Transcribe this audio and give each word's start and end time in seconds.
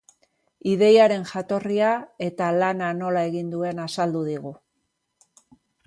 Ideiaren 0.71 1.25
jatorria 1.33 1.91
eta 2.29 2.49
lana 2.65 2.91
nola 3.03 3.23
egin 3.31 3.55
duen 3.55 3.87
azaldu 3.87 4.27
digu. 4.35 4.59